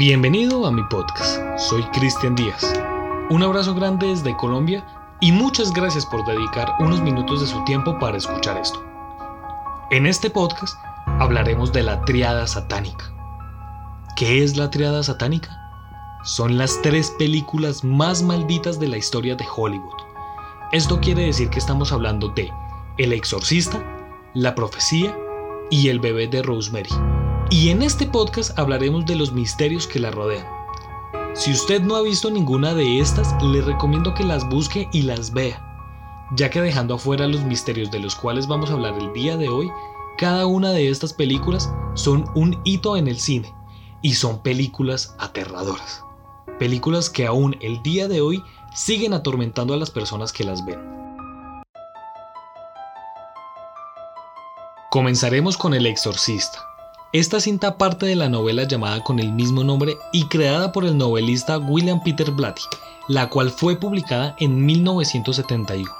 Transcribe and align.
Bienvenido 0.00 0.64
a 0.64 0.72
mi 0.72 0.82
podcast, 0.84 1.38
soy 1.58 1.82
Cristian 1.92 2.34
Díaz. 2.34 2.72
Un 3.28 3.42
abrazo 3.42 3.74
grande 3.74 4.06
desde 4.06 4.34
Colombia 4.34 4.82
y 5.20 5.30
muchas 5.30 5.74
gracias 5.74 6.06
por 6.06 6.24
dedicar 6.24 6.74
unos 6.78 7.02
minutos 7.02 7.42
de 7.42 7.46
su 7.46 7.62
tiempo 7.64 7.98
para 7.98 8.16
escuchar 8.16 8.56
esto. 8.56 8.82
En 9.90 10.06
este 10.06 10.30
podcast 10.30 10.74
hablaremos 11.18 11.70
de 11.74 11.82
la 11.82 12.02
triada 12.06 12.46
satánica. 12.46 13.12
¿Qué 14.16 14.42
es 14.42 14.56
la 14.56 14.70
triada 14.70 15.02
satánica? 15.02 15.54
Son 16.24 16.56
las 16.56 16.80
tres 16.80 17.10
películas 17.18 17.84
más 17.84 18.22
malditas 18.22 18.80
de 18.80 18.88
la 18.88 18.96
historia 18.96 19.36
de 19.36 19.44
Hollywood. 19.54 19.98
Esto 20.72 20.98
quiere 21.00 21.26
decir 21.26 21.50
que 21.50 21.58
estamos 21.58 21.92
hablando 21.92 22.28
de 22.28 22.50
El 22.96 23.12
Exorcista, 23.12 23.84
La 24.32 24.54
Profecía 24.54 25.14
y 25.68 25.90
El 25.90 26.00
Bebé 26.00 26.26
de 26.26 26.42
Rosemary. 26.42 26.88
Y 27.52 27.70
en 27.70 27.82
este 27.82 28.06
podcast 28.06 28.56
hablaremos 28.56 29.04
de 29.06 29.16
los 29.16 29.32
misterios 29.32 29.88
que 29.88 29.98
la 29.98 30.12
rodean. 30.12 30.46
Si 31.34 31.50
usted 31.50 31.82
no 31.82 31.96
ha 31.96 32.02
visto 32.02 32.30
ninguna 32.30 32.74
de 32.74 33.00
estas, 33.00 33.34
le 33.42 33.60
recomiendo 33.60 34.14
que 34.14 34.22
las 34.22 34.48
busque 34.48 34.88
y 34.92 35.02
las 35.02 35.32
vea, 35.32 35.60
ya 36.36 36.48
que 36.48 36.60
dejando 36.60 36.94
afuera 36.94 37.26
los 37.26 37.42
misterios 37.42 37.90
de 37.90 37.98
los 37.98 38.14
cuales 38.14 38.46
vamos 38.46 38.70
a 38.70 38.74
hablar 38.74 38.94
el 39.00 39.12
día 39.12 39.36
de 39.36 39.48
hoy, 39.48 39.68
cada 40.16 40.46
una 40.46 40.70
de 40.70 40.90
estas 40.90 41.12
películas 41.12 41.68
son 41.94 42.24
un 42.36 42.60
hito 42.62 42.96
en 42.96 43.08
el 43.08 43.18
cine 43.18 43.52
y 44.00 44.14
son 44.14 44.44
películas 44.44 45.16
aterradoras. 45.18 46.04
Películas 46.60 47.10
que 47.10 47.26
aún 47.26 47.56
el 47.60 47.82
día 47.82 48.06
de 48.06 48.20
hoy 48.20 48.44
siguen 48.76 49.12
atormentando 49.12 49.74
a 49.74 49.76
las 49.76 49.90
personas 49.90 50.32
que 50.32 50.44
las 50.44 50.64
ven. 50.64 50.78
Comenzaremos 54.88 55.56
con 55.56 55.74
El 55.74 55.86
Exorcista 55.86 56.69
esta 57.12 57.40
cinta 57.40 57.76
parte 57.76 58.06
de 58.06 58.14
la 58.14 58.28
novela 58.28 58.62
llamada 58.64 59.02
con 59.02 59.18
el 59.18 59.32
mismo 59.32 59.64
nombre 59.64 59.96
y 60.12 60.26
creada 60.26 60.70
por 60.70 60.84
el 60.84 60.96
novelista 60.96 61.58
William 61.58 62.00
Peter 62.04 62.30
Blatty, 62.30 62.62
la 63.08 63.28
cual 63.28 63.50
fue 63.50 63.74
publicada 63.74 64.36
en 64.38 64.64
1971. 64.64 65.90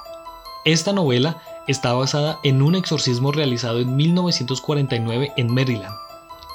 Esta 0.63 0.93
novela 0.93 1.41
está 1.67 1.91
basada 1.93 2.39
en 2.43 2.61
un 2.61 2.75
exorcismo 2.75 3.33
realizado 3.33 3.79
en 3.79 3.93
1949 3.93 5.33
en 5.35 5.53
Maryland. 5.53 5.93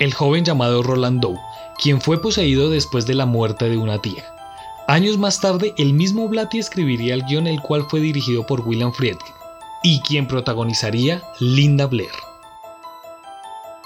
El 0.01 0.15
joven 0.15 0.45
llamado 0.45 0.83
Roland 0.83 1.21
Doe, 1.21 1.39
quien 1.79 2.01
fue 2.01 2.19
poseído 2.19 2.71
después 2.71 3.05
de 3.07 3.15
la 3.15 3.27
muerte 3.27 3.69
de 3.69 3.77
una 3.77 4.01
tía. 4.01 4.25
Años 4.89 5.19
más 5.19 5.39
tarde, 5.39 5.75
el 5.77 5.93
mismo 5.93 6.29
Blatty 6.29 6.59
escribiría 6.59 7.13
el 7.13 7.25
guion 7.25 7.47
el 7.47 7.61
cual 7.61 7.85
fue 7.91 8.01
dirigido 8.01 8.47
por 8.47 8.67
William 8.67 8.93
Friedkin 8.93 9.35
y 9.83 10.01
quien 10.01 10.27
protagonizaría 10.27 11.23
Linda 11.41 11.87
Blair. 11.87 12.26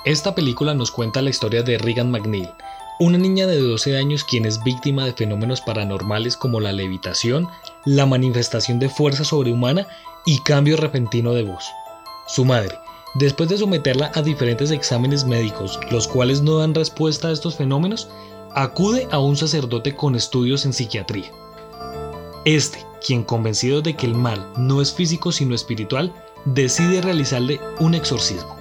Esta 0.07 0.35
película 0.35 0.73
nos 0.73 0.91
cuenta 0.91 1.21
la 1.21 1.29
historia 1.29 1.63
de 1.63 1.77
Regan 1.77 2.11
McNeil, 2.11 2.49
una 2.99 3.19
niña 3.19 3.47
de 3.47 3.59
12 3.59 3.99
años 3.99 4.25
quien 4.25 4.47
es 4.47 4.63
víctima 4.65 5.05
de 5.05 5.13
fenómenos 5.13 5.61
paranormales 5.61 6.39
como 6.39 6.59
la 6.59 6.73
levitación, 6.73 7.49
la 7.85 8.07
manifestación 8.07 8.79
de 8.79 8.89
fuerza 8.89 9.25
sobrehumana 9.25 9.87
y 10.25 10.39
cambio 10.41 10.79
repentino 10.79 11.35
de 11.35 11.43
voz. 11.43 11.67
Su 12.27 12.47
madre, 12.47 12.79
después 13.17 13.51
de 13.51 13.59
someterla 13.59 14.11
a 14.15 14.23
diferentes 14.23 14.71
exámenes 14.71 15.27
médicos, 15.27 15.79
los 15.91 16.09
cuales 16.09 16.41
no 16.41 16.57
dan 16.57 16.75
respuesta 16.75 17.29
a 17.29 17.33
estos 17.33 17.57
fenómenos, 17.57 18.09
acude 18.55 19.07
a 19.11 19.19
un 19.19 19.37
sacerdote 19.37 19.95
con 19.97 20.17
estudios 20.17 20.65
en 20.65 20.73
psiquiatría. 20.73 21.31
Este, 22.47 22.87
quien 23.07 23.23
convencido 23.23 23.83
de 23.83 23.97
que 23.97 24.07
el 24.07 24.15
mal 24.15 24.51
no 24.57 24.81
es 24.81 24.95
físico 24.95 25.31
sino 25.31 25.55
espiritual, 25.55 26.11
decide 26.47 27.03
realizarle 27.03 27.61
un 27.81 27.95
exorcismo. 27.95 28.60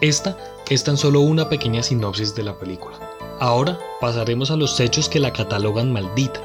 Esta 0.00 0.34
es 0.70 0.82
tan 0.82 0.96
solo 0.96 1.20
una 1.20 1.50
pequeña 1.50 1.82
sinopsis 1.82 2.34
de 2.34 2.42
la 2.42 2.58
película. 2.58 2.98
Ahora 3.38 3.78
pasaremos 4.00 4.50
a 4.50 4.56
los 4.56 4.80
hechos 4.80 5.10
que 5.10 5.20
la 5.20 5.30
catalogan 5.30 5.92
maldita. 5.92 6.40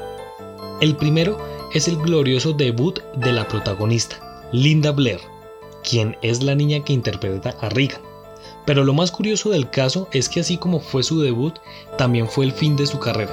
El 0.82 0.94
primero 0.94 1.38
es 1.72 1.88
el 1.88 1.96
glorioso 1.96 2.52
debut 2.52 3.00
de 3.16 3.32
la 3.32 3.48
protagonista, 3.48 4.50
Linda 4.52 4.92
Blair, 4.92 5.20
quien 5.82 6.18
es 6.20 6.42
la 6.42 6.54
niña 6.54 6.84
que 6.84 6.92
interpreta 6.92 7.56
a 7.62 7.70
Regan. 7.70 8.02
Pero 8.66 8.84
lo 8.84 8.92
más 8.92 9.10
curioso 9.10 9.48
del 9.48 9.70
caso 9.70 10.06
es 10.12 10.28
que 10.28 10.40
así 10.40 10.58
como 10.58 10.78
fue 10.78 11.02
su 11.02 11.22
debut, 11.22 11.54
también 11.96 12.28
fue 12.28 12.44
el 12.44 12.52
fin 12.52 12.76
de 12.76 12.86
su 12.86 12.98
carrera, 12.98 13.32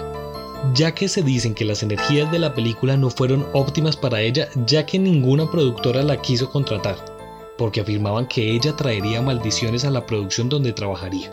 ya 0.74 0.94
que 0.96 1.10
se 1.10 1.22
dicen 1.22 1.54
que 1.54 1.66
las 1.66 1.84
energías 1.84 2.32
de 2.32 2.40
la 2.40 2.54
película 2.54 2.96
no 2.96 3.10
fueron 3.10 3.46
óptimas 3.52 3.98
para 3.98 4.22
ella, 4.22 4.48
ya 4.68 4.86
que 4.86 5.00
ninguna 5.00 5.52
productora 5.52 6.02
la 6.02 6.22
quiso 6.22 6.50
contratar 6.50 7.13
porque 7.58 7.82
afirmaban 7.82 8.28
que 8.28 8.52
ella 8.52 8.76
traería 8.76 9.22
maldiciones 9.22 9.86
a 9.86 9.92
la 9.92 10.06
producción 10.06 10.50
donde 10.50 10.74
trabajaría. 10.74 11.32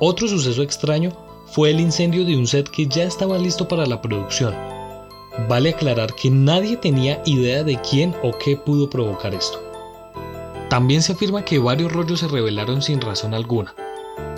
Otro 0.00 0.28
suceso 0.28 0.62
extraño 0.62 1.12
fue 1.46 1.70
el 1.70 1.80
incendio 1.80 2.24
de 2.24 2.36
un 2.36 2.46
set 2.46 2.68
que 2.68 2.86
ya 2.86 3.04
estaba 3.04 3.38
listo 3.38 3.66
para 3.66 3.86
la 3.86 4.00
producción. 4.00 4.54
Vale 5.48 5.70
aclarar 5.70 6.14
que 6.14 6.30
nadie 6.30 6.76
tenía 6.76 7.22
idea 7.24 7.64
de 7.64 7.80
quién 7.80 8.14
o 8.22 8.32
qué 8.38 8.56
pudo 8.56 8.90
provocar 8.90 9.34
esto. 9.34 9.62
También 10.68 11.02
se 11.02 11.12
afirma 11.12 11.44
que 11.44 11.58
varios 11.58 11.92
rollos 11.92 12.20
se 12.20 12.28
revelaron 12.28 12.82
sin 12.82 13.00
razón 13.00 13.32
alguna. 13.32 13.74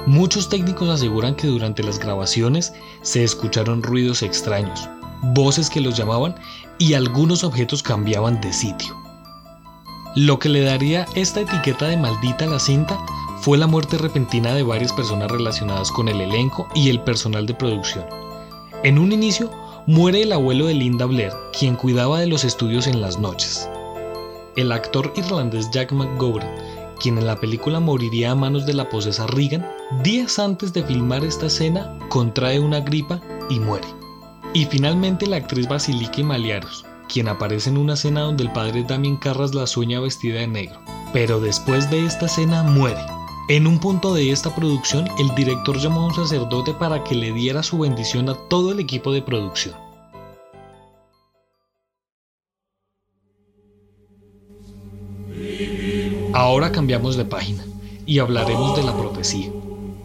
Muchos 0.07 0.49
técnicos 0.49 0.89
aseguran 0.89 1.35
que 1.35 1.47
durante 1.47 1.83
las 1.83 1.99
grabaciones 1.99 2.73
se 3.03 3.25
escucharon 3.25 3.83
ruidos 3.83 4.23
extraños, 4.23 4.89
voces 5.35 5.69
que 5.69 5.81
los 5.81 5.97
llamaban 5.97 6.35
y 6.79 6.95
algunos 6.95 7.45
objetos 7.45 7.83
cambiaban 7.83 8.41
de 8.41 8.53
sitio. 8.53 9.00
Lo 10.17 10.41
que 10.41 10.49
le 10.49 10.63
daría 10.63 11.07
esta 11.15 11.41
etiqueta 11.41 11.87
de 11.87 11.97
maldita 11.97 12.45
a 12.45 12.49
la 12.49 12.59
cinta 12.59 12.99
fue 13.43 13.57
la 13.57 13.69
muerte 13.69 13.97
repentina 13.97 14.53
de 14.53 14.65
varias 14.65 14.93
personas 14.93 15.31
relacionadas 15.31 15.93
con 15.93 16.09
el 16.09 16.21
elenco 16.21 16.67
y 16.75 16.91
el 16.91 17.01
personal 17.03 17.47
de 17.47 17.55
producción. 17.55 18.05
En 18.83 18.99
un 18.99 19.13
inicio, 19.13 19.53
muere 19.87 20.23
el 20.23 20.33
abuelo 20.33 20.67
de 20.67 20.75
Linda 20.75 21.07
Blair, 21.07 21.33
quien 21.57 21.77
cuidaba 21.77 22.19
de 22.19 22.27
los 22.27 22.43
estudios 22.43 22.89
en 22.89 23.01
las 23.01 23.21
noches. 23.21 23.69
El 24.57 24.73
actor 24.73 25.13
irlandés 25.15 25.71
Jack 25.71 25.93
McGovern, 25.93 26.49
quien 26.99 27.17
en 27.17 27.27
la 27.27 27.37
película 27.37 27.79
moriría 27.79 28.33
a 28.33 28.35
manos 28.35 28.67
de 28.67 28.75
la 28.75 28.89
posesa 28.89 29.29
Regan, 29.29 29.65
días 30.03 30.41
antes 30.41 30.73
de 30.73 30.83
filmar 30.83 31.25
esta 31.25 31.47
escena 31.47 31.97
contrae 32.09 32.59
una 32.59 32.81
gripa 32.81 33.21
y 33.49 33.61
muere. 33.61 33.87
Y 34.55 34.65
finalmente 34.65 35.29
la 35.29 35.37
actriz 35.37 35.69
Basilike 35.69 36.25
Maliaros, 36.25 36.85
quien 37.11 37.29
aparece 37.29 37.71
en 37.71 37.77
una 37.77 37.95
escena 37.95 38.23
donde 38.23 38.45
el 38.45 38.53
padre 38.53 38.85
Damien 38.85 39.17
Carras 39.17 39.55
la 39.55 39.67
sueña 39.67 40.01
vestida 40.01 40.39
de 40.41 40.47
negro. 40.47 40.81
Pero 41.13 41.41
después 41.41 41.91
de 41.91 42.07
esta 42.07 42.27
escena 42.27 42.63
muere. 42.63 43.01
En 43.49 43.67
un 43.67 43.81
punto 43.81 44.15
de 44.15 44.31
esta 44.31 44.55
producción, 44.55 45.09
el 45.19 45.35
director 45.35 45.77
llamó 45.79 46.03
a 46.03 46.07
un 46.07 46.15
sacerdote 46.15 46.73
para 46.73 47.03
que 47.03 47.17
le 47.17 47.33
diera 47.33 47.65
su 47.65 47.81
bendición 47.81 48.29
a 48.29 48.35
todo 48.49 48.71
el 48.71 48.79
equipo 48.79 49.13
de 49.13 49.23
producción. 49.23 49.75
Ahora 56.33 56.71
cambiamos 56.71 57.17
de 57.17 57.25
página 57.25 57.65
y 58.07 58.21
hablaremos 58.21 58.77
de 58.77 58.85
la 58.85 58.97
profecía, 58.97 59.51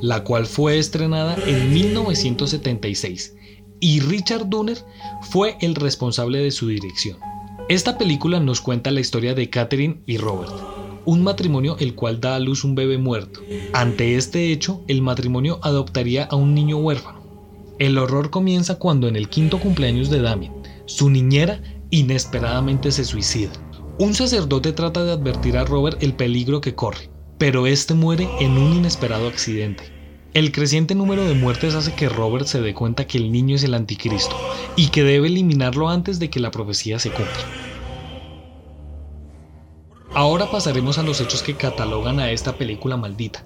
la 0.01 0.23
cual 0.23 0.47
fue 0.47 0.79
estrenada 0.79 1.37
en 1.45 1.71
1976 1.71 3.35
y 3.79 3.99
Richard 3.99 4.49
Donner 4.49 4.77
fue 5.21 5.57
el 5.61 5.75
responsable 5.75 6.39
de 6.39 6.51
su 6.51 6.67
dirección. 6.67 7.17
Esta 7.67 7.97
película 7.97 8.39
nos 8.39 8.61
cuenta 8.61 8.91
la 8.91 8.99
historia 8.99 9.33
de 9.33 9.49
Catherine 9.49 10.01
y 10.05 10.17
Robert, 10.17 10.53
un 11.05 11.23
matrimonio 11.23 11.77
el 11.79 11.95
cual 11.95 12.21
da 12.21 12.35
a 12.35 12.39
luz 12.39 12.63
un 12.63 12.75
bebé 12.75 12.97
muerto. 12.97 13.41
Ante 13.73 14.15
este 14.15 14.51
hecho, 14.51 14.83
el 14.87 15.01
matrimonio 15.01 15.59
adoptaría 15.63 16.25
a 16.25 16.35
un 16.35 16.53
niño 16.53 16.77
huérfano. 16.77 17.23
El 17.79 17.97
horror 17.97 18.29
comienza 18.29 18.79
cuando 18.79 19.07
en 19.07 19.15
el 19.15 19.29
quinto 19.29 19.59
cumpleaños 19.59 20.09
de 20.09 20.21
Damien, 20.21 20.53
su 20.85 21.09
niñera 21.09 21.61
inesperadamente 21.89 22.91
se 22.91 23.03
suicida. 23.03 23.51
Un 23.97 24.13
sacerdote 24.13 24.71
trata 24.71 25.03
de 25.03 25.13
advertir 25.13 25.57
a 25.57 25.65
Robert 25.65 26.03
el 26.03 26.13
peligro 26.13 26.61
que 26.61 26.75
corre, 26.75 27.09
pero 27.37 27.65
este 27.65 27.93
muere 27.93 28.27
en 28.39 28.57
un 28.57 28.73
inesperado 28.73 29.27
accidente. 29.27 29.94
El 30.35 30.51
creciente 30.51 30.95
número 30.95 31.23
de 31.23 31.33
muertes 31.33 31.75
hace 31.75 31.93
que 31.93 32.09
Robert 32.09 32.45
se 32.45 32.59
dé 32.59 32.73
cuenta 32.73 33.07
que 33.07 33.17
el 33.17 33.31
niño 33.31 33.55
es 33.55 33.63
el 33.63 33.73
anticristo 33.73 34.35
y 34.75 34.89
que 34.89 35.01
debe 35.01 35.29
eliminarlo 35.29 35.87
antes 35.87 36.19
de 36.19 36.29
que 36.29 36.41
la 36.41 36.51
profecía 36.51 36.99
se 36.99 37.09
cumpla. 37.09 37.45
Ahora 40.13 40.51
pasaremos 40.51 40.97
a 40.97 41.03
los 41.03 41.21
hechos 41.21 41.41
que 41.41 41.55
catalogan 41.55 42.19
a 42.19 42.31
esta 42.31 42.57
película 42.57 42.97
maldita 42.97 43.45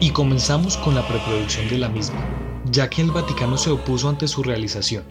y 0.00 0.12
comenzamos 0.12 0.78
con 0.78 0.94
la 0.94 1.06
preproducción 1.06 1.68
de 1.68 1.76
la 1.76 1.90
misma, 1.90 2.26
ya 2.70 2.88
que 2.88 3.02
el 3.02 3.10
Vaticano 3.10 3.58
se 3.58 3.68
opuso 3.68 4.08
ante 4.08 4.26
su 4.26 4.42
realización, 4.42 5.04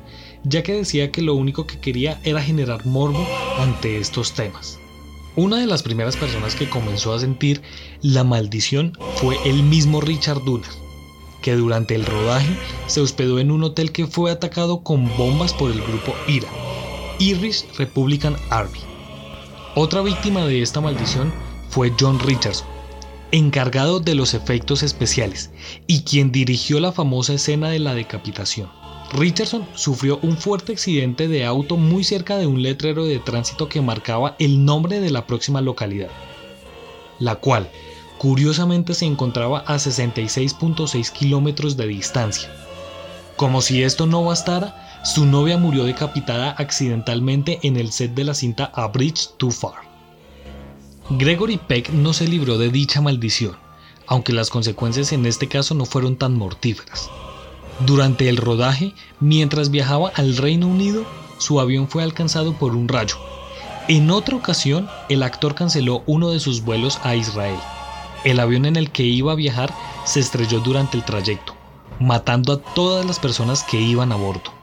ya 0.45 0.63
que 0.63 0.73
decía 0.73 1.11
que 1.11 1.21
lo 1.21 1.35
único 1.35 1.67
que 1.67 1.79
quería 1.79 2.19
era 2.23 2.41
generar 2.41 2.87
morbo 2.87 3.23
ante 3.59 3.99
estos 3.99 4.33
temas. 4.33 4.79
Una 5.35 5.57
de 5.57 5.67
las 5.67 5.83
primeras 5.83 6.17
personas 6.17 6.55
que 6.55 6.67
comenzó 6.67 7.13
a 7.13 7.19
sentir 7.19 7.61
la 8.01 8.23
maldición 8.23 8.97
fue 9.17 9.37
el 9.45 9.61
mismo 9.61 10.01
Richard 10.01 10.43
Donner, 10.43 10.88
que 11.41 11.55
durante 11.55 11.95
el 11.95 12.05
rodaje 12.05 12.55
se 12.87 13.01
hospedó 13.01 13.39
en 13.39 13.51
un 13.51 13.63
hotel 13.63 13.91
que 13.91 14.07
fue 14.07 14.31
atacado 14.31 14.83
con 14.83 15.09
bombas 15.17 15.53
por 15.53 15.71
el 15.71 15.81
grupo 15.81 16.13
IRA, 16.27 16.49
Irish 17.19 17.65
Republican 17.77 18.35
Army. 18.49 18.79
Otra 19.75 20.01
víctima 20.01 20.45
de 20.45 20.61
esta 20.61 20.81
maldición 20.81 21.31
fue 21.69 21.93
John 21.99 22.19
Richardson, 22.19 22.67
encargado 23.31 23.99
de 23.99 24.15
los 24.15 24.33
efectos 24.33 24.83
especiales 24.83 25.51
y 25.87 26.01
quien 26.01 26.31
dirigió 26.31 26.79
la 26.79 26.91
famosa 26.91 27.33
escena 27.33 27.69
de 27.69 27.79
la 27.79 27.93
decapitación. 27.93 28.69
Richardson 29.13 29.67
sufrió 29.73 30.19
un 30.21 30.37
fuerte 30.37 30.71
accidente 30.71 31.27
de 31.27 31.45
auto 31.45 31.77
muy 31.77 32.03
cerca 32.03 32.37
de 32.37 32.47
un 32.47 32.61
letrero 32.61 33.05
de 33.05 33.19
tránsito 33.19 33.67
que 33.67 33.81
marcaba 33.81 34.35
el 34.39 34.65
nombre 34.65 34.99
de 34.99 35.09
la 35.09 35.25
próxima 35.25 35.61
localidad, 35.61 36.09
la 37.17 37.35
cual 37.35 37.69
curiosamente 38.19 38.93
se 38.93 39.05
encontraba 39.05 39.59
a 39.65 39.75
66.6 39.75 41.11
kilómetros 41.11 41.77
de 41.77 41.87
distancia. 41.87 42.51
Como 43.37 43.61
si 43.61 43.81
esto 43.81 44.05
no 44.05 44.25
bastara, 44.25 45.01
su 45.05 45.25
novia 45.25 45.57
murió 45.57 45.85
decapitada 45.85 46.51
accidentalmente 46.51 47.59
en 47.63 47.77
el 47.77 47.93
set 47.93 48.13
de 48.13 48.25
la 48.25 48.33
cinta 48.33 48.71
A 48.75 48.89
Bridge 48.89 49.29
Too 49.37 49.51
Far. 49.51 49.75
Gregory 51.09 51.57
Peck 51.57 51.91
no 51.91 52.11
se 52.11 52.27
libró 52.27 52.57
de 52.57 52.69
dicha 52.69 52.99
maldición, 52.99 53.55
aunque 54.05 54.33
las 54.33 54.49
consecuencias 54.49 55.13
en 55.13 55.25
este 55.25 55.47
caso 55.47 55.73
no 55.73 55.85
fueron 55.85 56.17
tan 56.17 56.35
mortíferas. 56.35 57.09
Durante 57.85 58.27
el 58.27 58.35
rodaje, 58.35 58.93
mientras 59.21 59.71
viajaba 59.71 60.11
al 60.13 60.35
Reino 60.35 60.67
Unido, 60.67 61.05
su 61.37 61.61
avión 61.61 61.87
fue 61.87 62.03
alcanzado 62.03 62.51
por 62.51 62.75
un 62.75 62.89
rayo. 62.89 63.15
En 63.87 64.11
otra 64.11 64.35
ocasión, 64.35 64.89
el 65.07 65.23
actor 65.23 65.55
canceló 65.55 66.03
uno 66.05 66.31
de 66.31 66.41
sus 66.41 66.61
vuelos 66.63 66.99
a 67.03 67.15
Israel. 67.15 67.57
El 68.23 68.39
avión 68.39 68.65
en 68.65 68.75
el 68.75 68.91
que 68.91 69.03
iba 69.03 69.31
a 69.31 69.35
viajar 69.35 69.73
se 70.03 70.19
estrelló 70.19 70.59
durante 70.59 70.97
el 70.97 71.05
trayecto, 71.05 71.55
matando 71.99 72.53
a 72.53 72.61
todas 72.73 73.05
las 73.05 73.19
personas 73.19 73.63
que 73.63 73.79
iban 73.79 74.11
a 74.11 74.15
bordo. 74.15 74.58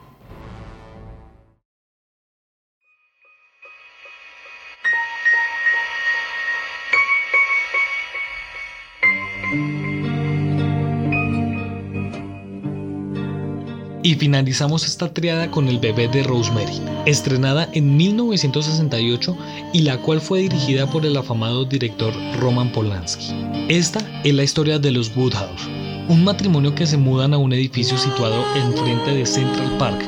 Finalizamos 14.19 14.87
esta 14.87 15.13
triada 15.13 15.51
con 15.51 15.69
El 15.69 15.79
bebé 15.79 16.09
de 16.09 16.23
Rosemary, 16.23 16.81
estrenada 17.05 17.69
en 17.75 17.97
1968 17.99 19.37
y 19.75 19.81
la 19.81 19.99
cual 19.99 20.23
fue 20.23 20.41
dirigida 20.41 20.87
por 20.91 21.05
el 21.05 21.17
afamado 21.19 21.67
director 21.67 22.15
Roman 22.41 22.73
Polanski. 22.73 23.35
Esta 23.69 24.01
es 24.25 24.33
la 24.33 24.43
historia 24.43 24.79
de 24.79 24.91
los 24.91 25.15
Woodhouse, 25.15 25.67
un 26.09 26.25
matrimonio 26.25 26.75
que 26.75 26.87
se 26.87 26.97
mudan 26.97 27.35
a 27.35 27.39
un 27.39 27.53
edificio 27.53 27.99
situado 27.99 28.43
enfrente 28.57 29.15
de 29.15 29.27
Central 29.27 29.77
Park, 29.77 30.03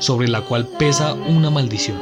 sobre 0.00 0.28
la 0.28 0.42
cual 0.42 0.68
pesa 0.78 1.14
una 1.14 1.48
maldición. 1.48 1.96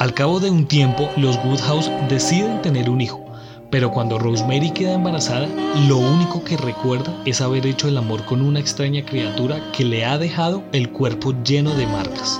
Al 0.00 0.12
cabo 0.12 0.40
de 0.40 0.50
un 0.50 0.66
tiempo, 0.66 1.08
los 1.16 1.36
Woodhouse 1.44 1.88
deciden 2.08 2.60
tener 2.62 2.90
un 2.90 3.00
hijo, 3.00 3.24
pero 3.72 3.90
cuando 3.90 4.18
Rosemary 4.18 4.70
queda 4.70 4.92
embarazada, 4.92 5.48
lo 5.88 5.96
único 5.96 6.44
que 6.44 6.58
recuerda 6.58 7.16
es 7.24 7.40
haber 7.40 7.66
hecho 7.66 7.88
el 7.88 7.96
amor 7.96 8.22
con 8.26 8.42
una 8.42 8.60
extraña 8.60 9.02
criatura 9.02 9.72
que 9.72 9.82
le 9.82 10.04
ha 10.04 10.18
dejado 10.18 10.62
el 10.72 10.90
cuerpo 10.90 11.34
lleno 11.42 11.74
de 11.74 11.86
marcas. 11.86 12.38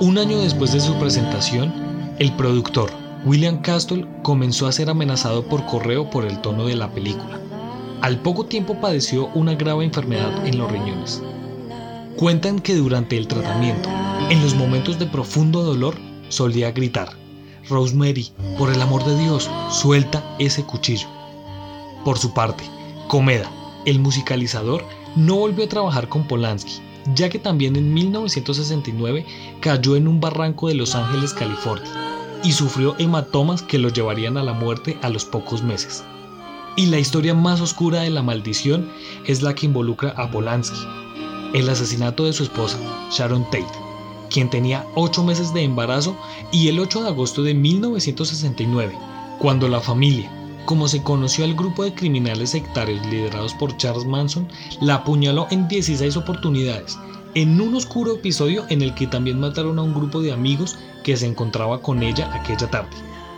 Un 0.00 0.18
año 0.18 0.36
después 0.40 0.72
de 0.72 0.80
su 0.80 0.92
presentación, 0.98 1.72
el 2.18 2.32
productor, 2.32 2.90
William 3.24 3.62
Castle, 3.62 4.04
comenzó 4.24 4.66
a 4.66 4.72
ser 4.72 4.90
amenazado 4.90 5.44
por 5.44 5.64
correo 5.64 6.10
por 6.10 6.24
el 6.24 6.40
tono 6.40 6.66
de 6.66 6.74
la 6.74 6.90
película. 6.90 7.38
Al 8.00 8.18
poco 8.18 8.46
tiempo 8.46 8.80
padeció 8.80 9.28
una 9.28 9.54
grave 9.54 9.84
enfermedad 9.84 10.44
en 10.44 10.58
los 10.58 10.72
riñones. 10.72 11.22
Cuentan 12.16 12.58
que 12.58 12.74
durante 12.74 13.16
el 13.16 13.28
tratamiento, 13.28 13.88
en 14.28 14.42
los 14.42 14.56
momentos 14.56 14.98
de 14.98 15.06
profundo 15.06 15.62
dolor, 15.62 15.94
solía 16.30 16.72
gritar, 16.72 17.23
Rosemary, 17.68 18.30
por 18.58 18.70
el 18.70 18.80
amor 18.80 19.04
de 19.04 19.18
Dios, 19.18 19.50
suelta 19.70 20.36
ese 20.38 20.64
cuchillo. 20.64 21.08
Por 22.04 22.18
su 22.18 22.34
parte, 22.34 22.64
Comeda, 23.08 23.50
el 23.86 23.98
musicalizador, 23.98 24.84
no 25.16 25.36
volvió 25.36 25.64
a 25.64 25.68
trabajar 25.68 26.08
con 26.08 26.26
Polanski, 26.26 26.80
ya 27.14 27.28
que 27.28 27.38
también 27.38 27.76
en 27.76 27.94
1969 27.94 29.26
cayó 29.60 29.96
en 29.96 30.08
un 30.08 30.20
barranco 30.20 30.68
de 30.68 30.74
Los 30.74 30.94
Ángeles, 30.94 31.32
California, 31.32 31.90
y 32.42 32.52
sufrió 32.52 32.94
hematomas 32.98 33.62
que 33.62 33.78
lo 33.78 33.88
llevarían 33.88 34.36
a 34.36 34.42
la 34.42 34.52
muerte 34.52 34.98
a 35.02 35.08
los 35.08 35.24
pocos 35.24 35.62
meses. 35.62 36.04
Y 36.76 36.86
la 36.86 36.98
historia 36.98 37.34
más 37.34 37.60
oscura 37.60 38.00
de 38.00 38.10
la 38.10 38.22
maldición 38.22 38.90
es 39.26 39.42
la 39.42 39.54
que 39.54 39.66
involucra 39.66 40.10
a 40.16 40.30
Polanski, 40.30 40.80
el 41.54 41.68
asesinato 41.68 42.24
de 42.24 42.32
su 42.32 42.42
esposa, 42.42 42.78
Sharon 43.10 43.44
Tate 43.44 43.83
quien 44.34 44.50
tenía 44.50 44.84
8 44.96 45.22
meses 45.22 45.54
de 45.54 45.62
embarazo, 45.62 46.16
y 46.50 46.66
el 46.66 46.80
8 46.80 47.02
de 47.04 47.08
agosto 47.08 47.44
de 47.44 47.54
1969, 47.54 48.92
cuando 49.38 49.68
la 49.68 49.80
familia, 49.80 50.28
como 50.66 50.88
se 50.88 51.04
conoció 51.04 51.44
al 51.44 51.54
grupo 51.54 51.84
de 51.84 51.94
criminales 51.94 52.50
sectarios 52.50 53.06
liderados 53.06 53.54
por 53.54 53.76
Charles 53.76 54.06
Manson, 54.06 54.48
la 54.80 54.96
apuñaló 54.96 55.46
en 55.52 55.68
16 55.68 56.16
oportunidades, 56.16 56.98
en 57.34 57.60
un 57.60 57.76
oscuro 57.76 58.14
episodio 58.14 58.64
en 58.70 58.82
el 58.82 58.92
que 58.94 59.06
también 59.06 59.38
mataron 59.38 59.78
a 59.78 59.82
un 59.82 59.94
grupo 59.94 60.20
de 60.20 60.32
amigos 60.32 60.76
que 61.04 61.16
se 61.16 61.26
encontraba 61.26 61.80
con 61.80 62.02
ella 62.02 62.28
aquella 62.34 62.68
tarde. 62.68 62.96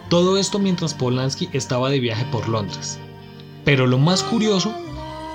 Todo 0.08 0.38
esto 0.38 0.58
mientras 0.58 0.94
Polanski 0.94 1.50
estaba 1.52 1.90
de 1.90 2.00
viaje 2.00 2.24
por 2.32 2.48
Londres. 2.48 2.98
Pero 3.66 3.86
lo 3.86 3.98
más 3.98 4.22
curioso 4.22 4.72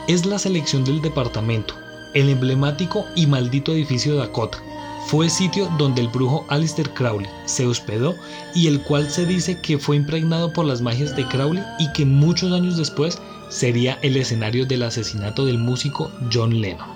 es 0.07 0.25
la 0.25 0.39
selección 0.39 0.83
del 0.85 1.03
departamento, 1.03 1.75
el 2.15 2.29
emblemático 2.29 3.05
y 3.15 3.27
maldito 3.27 3.73
edificio 3.73 4.15
Dakota, 4.15 4.57
fue 5.07 5.29
sitio 5.29 5.69
donde 5.77 6.01
el 6.01 6.07
brujo 6.07 6.45
Alistair 6.47 6.89
Crowley 6.91 7.29
se 7.45 7.65
hospedó 7.65 8.15
y 8.55 8.67
el 8.67 8.81
cual 8.81 9.09
se 9.09 9.25
dice 9.25 9.59
que 9.59 9.77
fue 9.77 9.97
impregnado 9.97 10.53
por 10.53 10.65
las 10.65 10.81
magias 10.81 11.15
de 11.15 11.27
Crowley 11.27 11.63
y 11.79 11.91
que 11.93 12.05
muchos 12.05 12.51
años 12.51 12.77
después 12.77 13.19
sería 13.49 13.99
el 14.01 14.15
escenario 14.15 14.65
del 14.65 14.83
asesinato 14.83 15.45
del 15.45 15.57
músico 15.57 16.11
John 16.31 16.61
Lennon. 16.61 16.87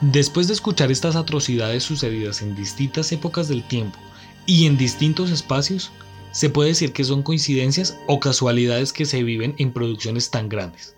Después 0.00 0.48
de 0.48 0.54
escuchar 0.54 0.90
estas 0.90 1.14
atrocidades 1.14 1.84
sucedidas 1.84 2.40
en 2.42 2.56
distintas 2.56 3.12
épocas 3.12 3.48
del 3.48 3.62
tiempo 3.68 3.98
y 4.46 4.66
en 4.66 4.78
distintos 4.78 5.30
espacios, 5.30 5.92
se 6.32 6.48
puede 6.48 6.70
decir 6.70 6.92
que 6.92 7.04
son 7.04 7.22
coincidencias 7.22 7.98
o 8.06 8.18
casualidades 8.18 8.92
que 8.92 9.04
se 9.04 9.22
viven 9.22 9.54
en 9.58 9.72
producciones 9.72 10.30
tan 10.30 10.48
grandes. 10.48 10.96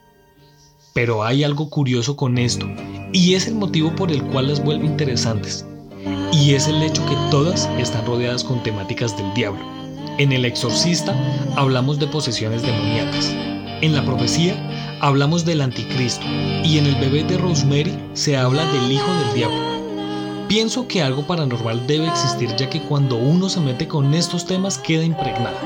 Pero 0.92 1.24
hay 1.24 1.42
algo 1.42 1.70
curioso 1.70 2.16
con 2.16 2.36
esto, 2.36 2.66
y 3.12 3.34
es 3.34 3.46
el 3.46 3.54
motivo 3.54 3.94
por 3.96 4.10
el 4.10 4.22
cual 4.24 4.48
las 4.48 4.62
vuelve 4.62 4.86
interesantes. 4.86 5.64
Y 6.32 6.54
es 6.54 6.68
el 6.68 6.82
hecho 6.82 7.04
que 7.06 7.16
todas 7.30 7.68
están 7.78 8.04
rodeadas 8.06 8.44
con 8.44 8.62
temáticas 8.62 9.16
del 9.16 9.32
diablo. 9.34 9.60
En 10.18 10.32
El 10.32 10.44
Exorcista 10.44 11.16
hablamos 11.56 11.98
de 11.98 12.06
posesiones 12.06 12.62
demoníacas. 12.62 13.34
En 13.80 13.94
la 13.94 14.04
profecía 14.04 14.54
hablamos 15.00 15.44
del 15.44 15.62
anticristo. 15.62 16.26
Y 16.64 16.78
en 16.78 16.86
el 16.86 16.96
bebé 16.96 17.24
de 17.24 17.38
Rosemary 17.38 17.98
se 18.12 18.36
habla 18.36 18.70
del 18.72 18.92
hijo 18.92 19.10
del 19.10 19.34
diablo. 19.34 19.72
Pienso 20.48 20.86
que 20.86 21.02
algo 21.02 21.26
paranormal 21.26 21.86
debe 21.86 22.08
existir 22.08 22.54
ya 22.56 22.68
que 22.68 22.82
cuando 22.82 23.16
uno 23.16 23.48
se 23.48 23.60
mete 23.60 23.88
con 23.88 24.12
estos 24.12 24.44
temas 24.46 24.76
queda 24.76 25.04
impregnado. 25.04 25.56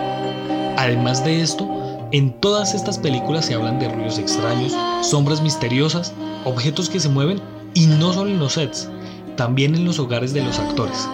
Además 0.76 1.24
de 1.24 1.42
esto, 1.42 1.68
en 2.12 2.32
todas 2.40 2.74
estas 2.74 2.98
películas 2.98 3.46
se 3.46 3.54
hablan 3.54 3.80
de 3.80 3.88
ruidos 3.88 4.18
extraños, 4.18 4.72
sombras 5.02 5.42
misteriosas, 5.42 6.12
objetos 6.44 6.88
que 6.88 7.00
se 7.00 7.08
mueven 7.08 7.40
y 7.74 7.86
no 7.86 8.12
solo 8.12 8.30
en 8.30 8.38
los 8.38 8.52
sets, 8.52 8.88
también 9.36 9.74
en 9.74 9.84
los 9.84 9.98
hogares 9.98 10.32
de 10.32 10.42
los 10.42 10.58
actores. 10.58 11.08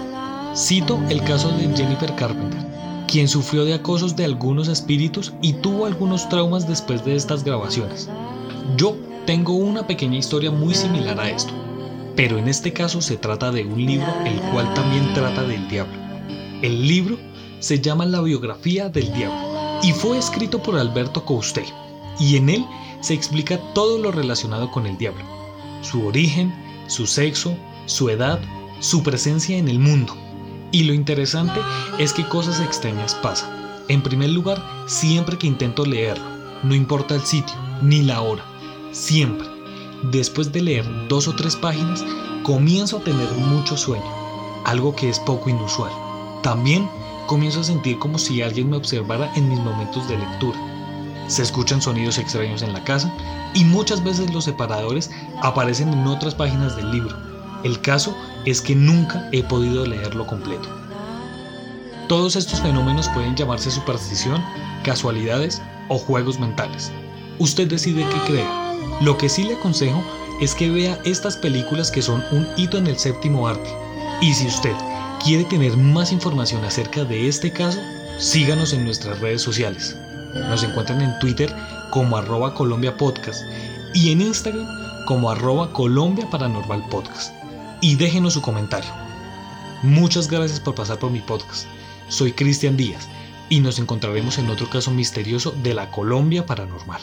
Cito 0.54 1.00
el 1.08 1.22
caso 1.22 1.48
de 1.48 1.74
Jennifer 1.74 2.14
Carpenter, 2.14 2.60
quien 3.08 3.26
sufrió 3.26 3.64
de 3.64 3.74
acosos 3.74 4.16
de 4.16 4.26
algunos 4.26 4.68
espíritus 4.68 5.32
y 5.40 5.54
tuvo 5.54 5.86
algunos 5.86 6.28
traumas 6.28 6.68
después 6.68 7.04
de 7.04 7.16
estas 7.16 7.42
grabaciones. 7.42 8.10
Yo 8.76 8.94
tengo 9.24 9.54
una 9.54 9.86
pequeña 9.86 10.18
historia 10.18 10.50
muy 10.50 10.74
similar 10.74 11.18
a 11.18 11.30
esto, 11.30 11.52
pero 12.16 12.36
en 12.36 12.48
este 12.48 12.72
caso 12.74 13.00
se 13.00 13.16
trata 13.16 13.50
de 13.50 13.64
un 13.64 13.84
libro 13.84 14.12
el 14.26 14.38
cual 14.52 14.72
también 14.74 15.14
trata 15.14 15.42
del 15.42 15.66
diablo. 15.68 15.94
El 16.60 16.86
libro 16.86 17.16
se 17.60 17.80
llama 17.80 18.04
La 18.04 18.20
biografía 18.20 18.90
del 18.90 19.10
diablo 19.14 19.51
y 19.82 19.92
fue 19.92 20.18
escrito 20.18 20.62
por 20.62 20.76
Alberto 20.76 21.24
Couste, 21.24 21.64
y 22.18 22.36
en 22.36 22.48
él 22.48 22.66
se 23.00 23.14
explica 23.14 23.58
todo 23.74 23.98
lo 23.98 24.12
relacionado 24.12 24.70
con 24.70 24.86
el 24.86 24.96
diablo, 24.96 25.24
su 25.82 26.06
origen, 26.06 26.54
su 26.86 27.06
sexo, 27.06 27.56
su 27.86 28.08
edad, 28.08 28.40
su 28.80 29.02
presencia 29.02 29.56
en 29.56 29.68
el 29.68 29.78
mundo. 29.78 30.16
Y 30.70 30.84
lo 30.84 30.94
interesante 30.94 31.60
es 31.98 32.12
que 32.12 32.26
cosas 32.26 32.60
extrañas 32.60 33.14
pasan. 33.16 33.50
En 33.88 34.02
primer 34.02 34.30
lugar, 34.30 34.62
siempre 34.86 35.36
que 35.36 35.46
intento 35.46 35.84
leerlo, 35.84 36.24
no 36.62 36.74
importa 36.74 37.14
el 37.14 37.22
sitio 37.22 37.56
ni 37.82 38.02
la 38.02 38.22
hora, 38.22 38.44
Siempre, 38.92 39.48
después 40.10 40.52
de 40.52 40.60
leer 40.60 41.08
dos 41.08 41.26
o 41.26 41.34
tres 41.34 41.56
páginas, 41.56 42.04
comienzo 42.42 42.98
a 42.98 43.00
tener 43.00 43.30
mucho 43.32 43.74
sueño, 43.74 44.04
algo 44.66 44.94
que 44.94 45.08
es 45.08 45.18
poco 45.18 45.48
inusual. 45.48 45.90
También 46.42 46.86
comienzo 47.32 47.60
a 47.60 47.64
sentir 47.64 47.98
como 47.98 48.18
si 48.18 48.42
alguien 48.42 48.68
me 48.68 48.76
observara 48.76 49.32
en 49.36 49.48
mis 49.48 49.58
momentos 49.58 50.06
de 50.06 50.18
lectura. 50.18 50.58
Se 51.28 51.40
escuchan 51.40 51.80
sonidos 51.80 52.18
extraños 52.18 52.60
en 52.60 52.74
la 52.74 52.84
casa 52.84 53.10
y 53.54 53.64
muchas 53.64 54.04
veces 54.04 54.30
los 54.34 54.44
separadores 54.44 55.10
aparecen 55.40 55.88
en 55.94 56.06
otras 56.06 56.34
páginas 56.34 56.76
del 56.76 56.90
libro. 56.90 57.16
El 57.64 57.80
caso 57.80 58.14
es 58.44 58.60
que 58.60 58.74
nunca 58.74 59.30
he 59.32 59.42
podido 59.42 59.86
leerlo 59.86 60.26
completo. 60.26 60.68
Todos 62.06 62.36
estos 62.36 62.60
fenómenos 62.60 63.08
pueden 63.08 63.34
llamarse 63.34 63.70
superstición, 63.70 64.44
casualidades 64.84 65.62
o 65.88 65.96
juegos 65.96 66.38
mentales. 66.38 66.92
Usted 67.38 67.66
decide 67.66 68.06
qué 68.10 68.30
creer. 68.30 68.48
Lo 69.00 69.16
que 69.16 69.30
sí 69.30 69.44
le 69.44 69.54
aconsejo 69.54 70.04
es 70.42 70.54
que 70.54 70.68
vea 70.68 71.00
estas 71.06 71.38
películas 71.38 71.90
que 71.90 72.02
son 72.02 72.22
un 72.30 72.46
hito 72.58 72.76
en 72.76 72.88
el 72.88 72.98
séptimo 72.98 73.48
arte. 73.48 73.74
Y 74.20 74.34
si 74.34 74.48
usted 74.48 74.74
quiere 75.24 75.44
tener 75.44 75.76
más 75.76 76.12
información 76.12 76.64
acerca 76.64 77.04
de 77.04 77.28
este 77.28 77.52
caso, 77.52 77.78
síganos 78.18 78.72
en 78.72 78.84
nuestras 78.84 79.20
redes 79.20 79.42
sociales. 79.42 79.96
Nos 80.34 80.64
encuentran 80.64 81.00
en 81.00 81.16
Twitter 81.20 81.54
como 81.90 82.16
arroba 82.16 82.54
Colombia 82.54 82.96
Podcast 82.96 83.42
y 83.94 84.10
en 84.10 84.20
Instagram 84.20 84.66
como 85.06 85.30
arroba 85.30 85.72
Podcast. 85.72 87.32
Y 87.80 87.96
déjenos 87.96 88.34
su 88.34 88.42
comentario. 88.42 88.90
Muchas 89.82 90.28
gracias 90.28 90.60
por 90.60 90.74
pasar 90.74 90.98
por 90.98 91.10
mi 91.10 91.20
podcast. 91.20 91.66
Soy 92.08 92.32
Cristian 92.32 92.76
Díaz 92.76 93.08
y 93.48 93.60
nos 93.60 93.78
encontraremos 93.78 94.38
en 94.38 94.50
otro 94.50 94.68
caso 94.70 94.90
misterioso 94.90 95.52
de 95.62 95.74
la 95.74 95.90
Colombia 95.90 96.46
Paranormal. 96.46 97.00